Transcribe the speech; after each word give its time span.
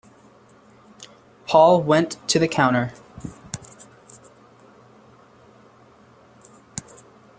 Paul 1.45 1.83
went 1.83 2.17
to 2.29 2.39
the 2.39 2.47
counter. 2.47 2.91